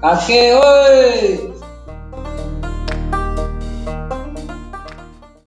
Kake 0.00 0.52
hoy. 0.54 1.47